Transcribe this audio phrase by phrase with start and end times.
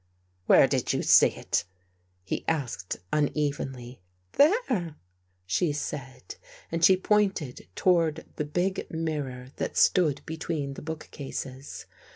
[0.47, 1.63] "Where did you see it?"
[2.23, 4.01] he asked unevenly."
[4.39, 4.95] There,"
[5.45, 6.37] she said,
[6.71, 11.85] and she pointed toward the big mirror that stood between the bookcases.